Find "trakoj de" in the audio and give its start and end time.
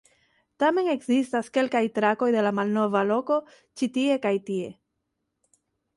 1.99-2.45